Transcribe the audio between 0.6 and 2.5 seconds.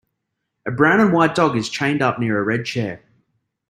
A brown and white dog is chained up near a